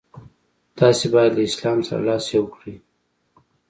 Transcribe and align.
تاسي 0.77 1.07
باید 1.13 1.31
له 1.37 1.43
اسلام 1.49 1.79
سره 1.87 2.01
لاس 2.07 2.25
یو 2.35 2.45
کړئ. 2.55 2.75